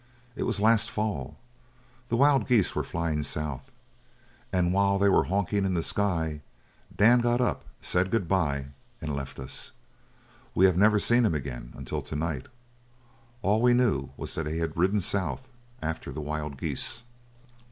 [0.35, 1.37] It was last Fall
[2.09, 3.71] the wild geese were flying south
[4.51, 6.41] and while they were honking in the sky
[6.97, 8.69] Dan got up, said good bye,
[8.99, 9.73] and left us.
[10.55, 12.47] We have never seen him again until to night.
[13.43, 15.49] All we knew was that he had ridden south
[15.83, 17.03] after the wild geese."